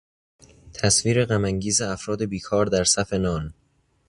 تصویر 0.73 1.25
غمانگیز 1.25 1.81
افراد 1.81 2.23
بیکار 2.25 2.65
در 2.65 2.83
صف 2.83 3.13
نان 3.13 3.53